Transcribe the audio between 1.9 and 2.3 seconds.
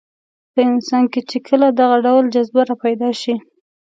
ډول